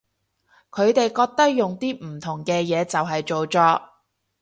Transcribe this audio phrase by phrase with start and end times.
[0.71, 3.87] 佢哋覺得用啲唔同嘅嘢就係造作